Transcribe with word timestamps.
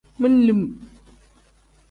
Men-lim. 0.21 0.61